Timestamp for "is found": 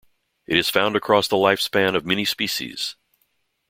0.57-0.95